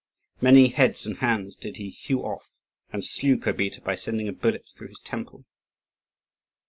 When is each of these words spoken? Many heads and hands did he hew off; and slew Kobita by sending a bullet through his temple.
Many 0.41 0.69
heads 0.69 1.05
and 1.05 1.17
hands 1.17 1.55
did 1.55 1.77
he 1.77 1.91
hew 1.91 2.21
off; 2.21 2.49
and 2.91 3.05
slew 3.05 3.37
Kobita 3.37 3.81
by 3.81 3.93
sending 3.93 4.27
a 4.27 4.33
bullet 4.33 4.65
through 4.75 4.87
his 4.87 4.97
temple. 4.99 5.45